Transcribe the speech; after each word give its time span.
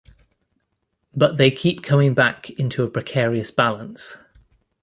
But 1.15 1.37
they 1.37 1.51
keep 1.51 1.83
coming 1.83 2.15
back 2.15 2.49
into 2.49 2.83
a 2.83 2.89
precarious 2.89 3.51
balance. 3.51 4.17